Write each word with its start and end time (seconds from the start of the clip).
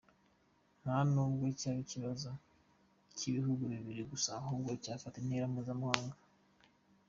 Ntanubwo 0.81 1.45
cyaba 1.59 1.79
ikibazo 1.85 2.29
kibihugu 3.17 3.63
bibiri 3.73 4.03
gusa, 4.11 4.29
ahubwo 4.39 4.69
cyafata 4.83 5.15
intera 5.19 5.45
mpuzamahanga. 5.51 6.17